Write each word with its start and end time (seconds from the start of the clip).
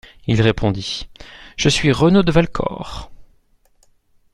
Il 0.25 0.41
répondit: 0.41 1.07
—«Je 1.57 1.69
suis 1.69 1.91
Renaud 1.91 2.23
de 2.23 2.31
Valcor. 2.31 3.11